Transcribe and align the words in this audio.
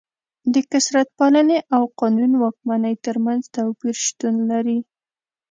د 0.53 0.55
کثرت 0.71 1.07
پالنې 1.17 1.59
او 1.75 1.83
قانون 1.99 2.31
واکمنۍ 2.41 2.95
ترمنځ 3.05 3.41
توپیر 3.55 3.95
شتون 4.05 4.35
لري. 4.51 4.79